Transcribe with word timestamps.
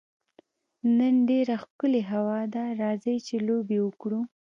نن 0.97 1.15
ډېره 1.29 1.55
ښکلې 1.63 2.01
هوا 2.11 2.41
ده، 2.53 2.63
راځئ 2.81 3.17
چي 3.27 3.35
لوبي 3.47 3.79
وکړو. 3.81 4.21